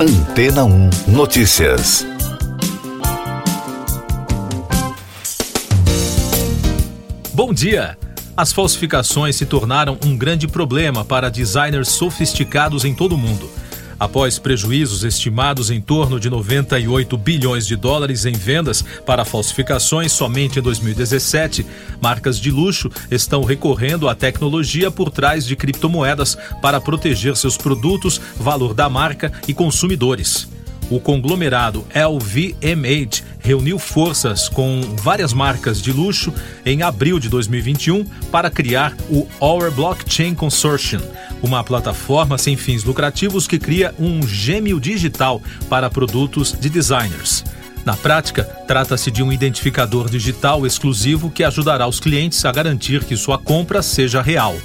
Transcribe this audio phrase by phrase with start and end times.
[0.00, 2.06] Antena 1 Notícias.
[7.34, 7.98] Bom dia!
[8.36, 13.50] As falsificações se tornaram um grande problema para designers sofisticados em todo o mundo.
[13.98, 20.60] Após prejuízos estimados em torno de 98 bilhões de dólares em vendas para falsificações somente
[20.60, 21.66] em 2017,
[22.00, 28.20] marcas de luxo estão recorrendo à tecnologia por trás de criptomoedas para proteger seus produtos,
[28.36, 30.48] valor da marca e consumidores.
[30.90, 36.32] O conglomerado LVMH reuniu forças com várias marcas de luxo
[36.64, 41.00] em abril de 2021 para criar o Our Blockchain Consortium,
[41.42, 47.44] uma plataforma sem fins lucrativos que cria um gêmeo digital para produtos de designers.
[47.84, 53.16] Na prática, trata-se de um identificador digital exclusivo que ajudará os clientes a garantir que
[53.16, 54.56] sua compra seja real.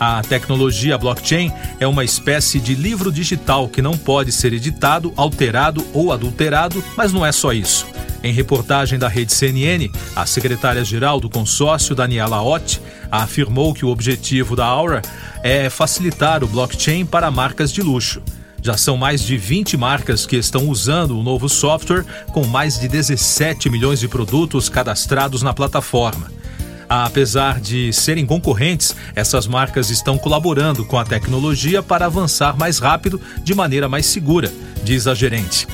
[0.00, 5.86] A tecnologia blockchain é uma espécie de livro digital que não pode ser editado, alterado
[5.92, 7.86] ou adulterado, mas não é só isso.
[8.22, 14.54] Em reportagem da rede CNN, a secretária-geral do consórcio, Daniela Ott, afirmou que o objetivo
[14.54, 15.00] da Aura
[15.42, 18.22] é facilitar o blockchain para marcas de luxo.
[18.62, 22.88] Já são mais de 20 marcas que estão usando o novo software, com mais de
[22.88, 26.30] 17 milhões de produtos cadastrados na plataforma.
[26.86, 33.18] Apesar de serem concorrentes, essas marcas estão colaborando com a tecnologia para avançar mais rápido
[33.42, 35.66] de maneira mais segura, diz a gerente.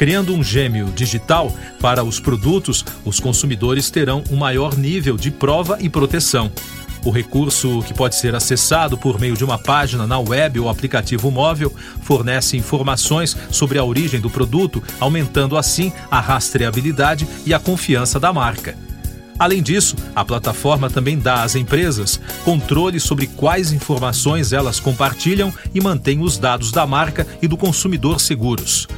[0.00, 5.76] Criando um gêmeo digital para os produtos, os consumidores terão um maior nível de prova
[5.78, 6.50] e proteção.
[7.04, 11.30] O recurso, que pode ser acessado por meio de uma página na web ou aplicativo
[11.30, 11.70] móvel,
[12.00, 18.32] fornece informações sobre a origem do produto, aumentando assim a rastreabilidade e a confiança da
[18.32, 18.74] marca.
[19.38, 25.80] Além disso, a plataforma também dá às empresas controle sobre quais informações elas compartilham e
[25.80, 28.88] mantém os dados da marca e do consumidor seguros.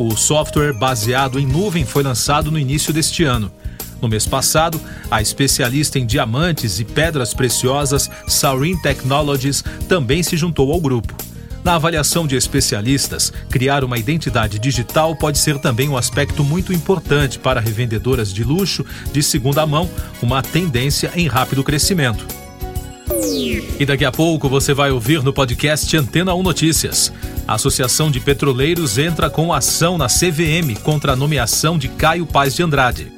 [0.00, 3.52] O software baseado em nuvem foi lançado no início deste ano.
[4.00, 10.72] No mês passado, a especialista em diamantes e pedras preciosas Saurin Technologies também se juntou
[10.72, 11.14] ao grupo.
[11.62, 17.38] Na avaliação de especialistas, criar uma identidade digital pode ser também um aspecto muito importante
[17.38, 19.86] para revendedoras de luxo de segunda mão,
[20.22, 22.26] uma tendência em rápido crescimento.
[23.78, 27.12] E daqui a pouco você vai ouvir no podcast Antena 1 Notícias.
[27.50, 32.54] A Associação de Petroleiros entra com ação na CVM contra a nomeação de Caio Paz
[32.54, 33.12] de Andrade.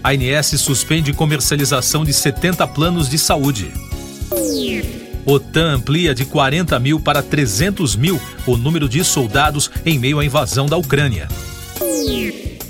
[0.00, 3.72] A INS suspende comercialização de 70 planos de saúde.
[5.26, 10.24] OTAN amplia de 40 mil para 300 mil o número de soldados em meio à
[10.24, 11.26] invasão da Ucrânia.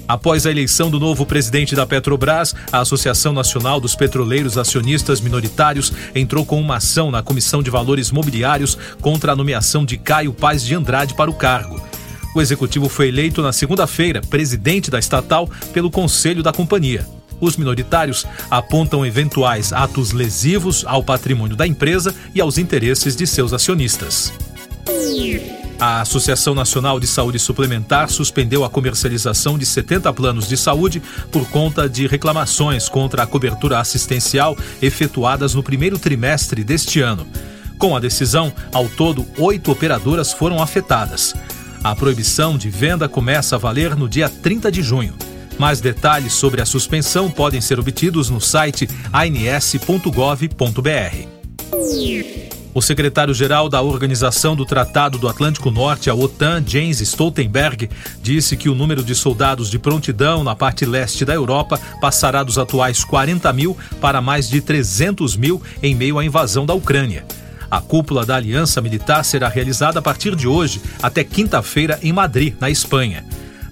[0.06, 5.92] Após a eleição do novo presidente da Petrobras, a Associação Nacional dos Petroleiros Acionistas Minoritários
[6.14, 10.62] entrou com uma ação na Comissão de Valores Mobiliários contra a nomeação de Caio Paz
[10.62, 11.82] de Andrade para o cargo.
[12.34, 17.06] O executivo foi eleito na segunda-feira presidente da estatal pelo Conselho da Companhia.
[17.40, 23.52] Os minoritários apontam eventuais atos lesivos ao patrimônio da empresa e aos interesses de seus
[23.52, 24.32] acionistas.
[25.86, 31.46] A Associação Nacional de Saúde Suplementar suspendeu a comercialização de 70 planos de saúde por
[31.50, 37.26] conta de reclamações contra a cobertura assistencial efetuadas no primeiro trimestre deste ano.
[37.78, 41.34] Com a decisão, ao todo, oito operadoras foram afetadas.
[41.82, 45.12] A proibição de venda começa a valer no dia 30 de junho.
[45.58, 50.48] Mais detalhes sobre a suspensão podem ser obtidos no site ans.gov.br.
[52.74, 57.88] O secretário-geral da Organização do Tratado do Atlântico Norte, a OTAN, James Stoltenberg,
[58.20, 62.58] disse que o número de soldados de prontidão na parte leste da Europa passará dos
[62.58, 67.24] atuais 40 mil para mais de 300 mil em meio à invasão da Ucrânia.
[67.70, 72.56] A cúpula da Aliança Militar será realizada a partir de hoje até quinta-feira em Madrid,
[72.60, 73.24] na Espanha.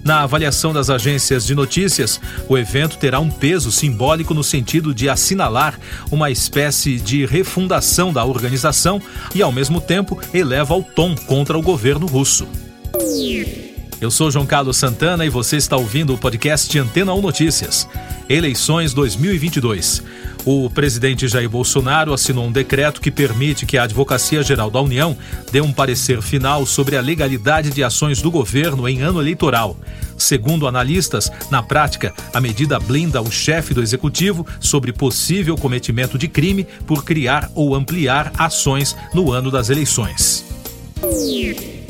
[0.03, 2.19] Na avaliação das agências de notícias,
[2.49, 5.79] o evento terá um peso simbólico no sentido de assinalar
[6.11, 9.01] uma espécie de refundação da organização
[9.33, 12.45] e, ao mesmo tempo, eleva o tom contra o governo russo.
[14.01, 17.87] Eu sou João Carlos Santana e você está ouvindo o podcast Antena 1 Notícias.
[18.27, 20.03] Eleições 2022.
[20.45, 25.15] O presidente Jair Bolsonaro assinou um decreto que permite que a Advocacia Geral da União
[25.51, 29.77] dê um parecer final sobre a legalidade de ações do governo em ano eleitoral.
[30.17, 36.27] Segundo analistas, na prática, a medida blinda o chefe do executivo sobre possível cometimento de
[36.27, 40.43] crime por criar ou ampliar ações no ano das eleições.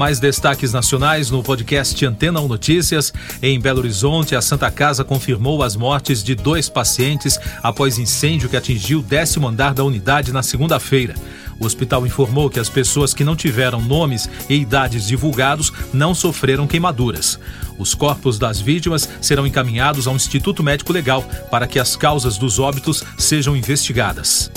[0.00, 3.12] Mais destaques nacionais no podcast Antena 1 Notícias.
[3.42, 8.56] Em Belo Horizonte, a Santa Casa confirmou as mortes de dois pacientes após incêndio que
[8.56, 11.14] atingiu o décimo andar da unidade na segunda-feira.
[11.60, 16.66] O hospital informou que as pessoas que não tiveram nomes e idades divulgados não sofreram
[16.66, 17.38] queimaduras.
[17.78, 22.58] Os corpos das vítimas serão encaminhados ao Instituto Médico Legal para que as causas dos
[22.58, 24.50] óbitos sejam investigadas.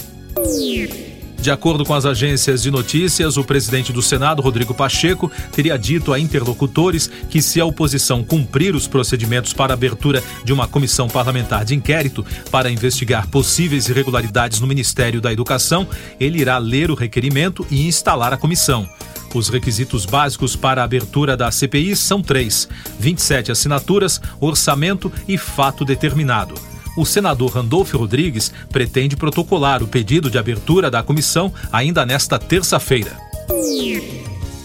[1.43, 6.13] De acordo com as agências de notícias, o presidente do Senado, Rodrigo Pacheco, teria dito
[6.13, 11.65] a interlocutores que, se a oposição cumprir os procedimentos para abertura de uma comissão parlamentar
[11.65, 15.85] de inquérito para investigar possíveis irregularidades no Ministério da Educação,
[16.17, 18.87] ele irá ler o requerimento e instalar a comissão.
[19.35, 25.83] Os requisitos básicos para a abertura da CPI são três: 27 assinaturas, orçamento e fato
[25.83, 32.37] determinado o senador Randolfo Rodrigues pretende protocolar o pedido de abertura da comissão ainda nesta
[32.37, 33.17] terça-feira.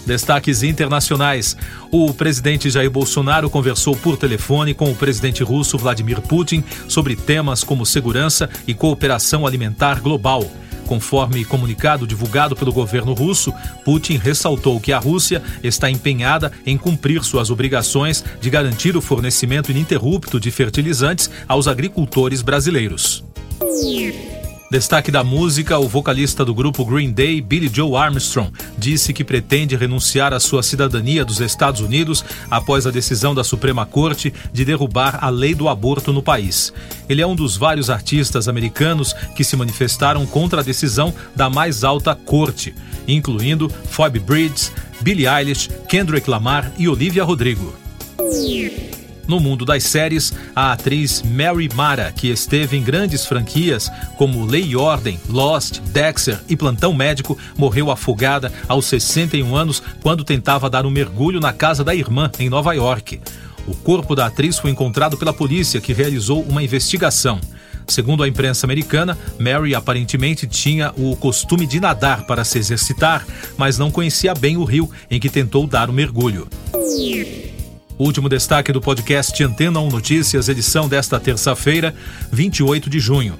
[0.05, 1.55] Destaques internacionais.
[1.91, 7.63] O presidente Jair Bolsonaro conversou por telefone com o presidente russo Vladimir Putin sobre temas
[7.63, 10.49] como segurança e cooperação alimentar global.
[10.89, 13.53] Conforme comunicado divulgado pelo governo russo,
[13.85, 19.69] Putin ressaltou que a Rússia está empenhada em cumprir suas obrigações de garantir o fornecimento
[19.69, 23.23] ininterrupto de fertilizantes aos agricultores brasileiros.
[24.69, 29.75] Destaque da música, o vocalista do grupo Green Day, Billy Joe Armstrong, disse que pretende
[29.75, 35.17] renunciar à sua cidadania dos Estados Unidos após a decisão da Suprema Corte de derrubar
[35.23, 36.71] a lei do aborto no país.
[37.09, 41.83] Ele é um dos vários artistas americanos que se manifestaram contra a decisão da mais
[41.83, 42.75] alta corte,
[43.07, 47.73] incluindo Phoebe Bridges, Billie Eilish, Kendrick Lamar e Olivia Rodrigo.
[49.29, 53.87] No mundo das séries, a atriz Mary Mara, que esteve em grandes franquias
[54.17, 60.23] como Lei e Ordem, Lost, Dexter e Plantão Médico, morreu afogada aos 61 anos quando
[60.23, 63.21] tentava dar um mergulho na casa da irmã em Nova York.
[63.67, 67.39] O corpo da atriz foi encontrado pela polícia, que realizou uma investigação.
[67.85, 73.77] Segundo a imprensa americana, Mary aparentemente tinha o costume de nadar para se exercitar, mas
[73.77, 76.47] não conhecia bem o rio em que tentou dar o mergulho.
[77.99, 81.93] Último destaque do podcast Antena 1 Notícias, edição desta terça-feira,
[82.31, 83.37] 28 de junho.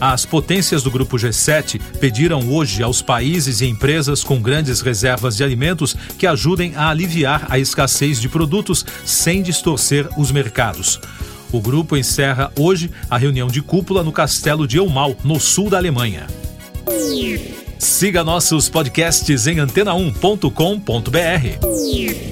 [0.00, 5.44] As potências do Grupo G7 pediram hoje aos países e empresas com grandes reservas de
[5.44, 11.00] alimentos que ajudem a aliviar a escassez de produtos sem distorcer os mercados.
[11.52, 15.76] O grupo encerra hoje a reunião de cúpula no castelo de Elmau, no sul da
[15.76, 16.26] Alemanha.
[17.78, 22.31] Siga nossos podcasts em antena1.com.br.